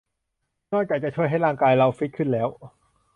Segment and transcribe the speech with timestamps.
[0.73, 2.49] นอกจากจะช่วยให้ร่างกายเราฟิตขึ้นแล้ว